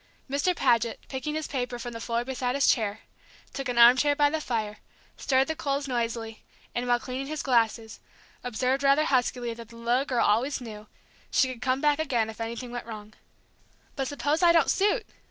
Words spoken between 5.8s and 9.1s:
noisily, and while cleaning his glasses, observed rather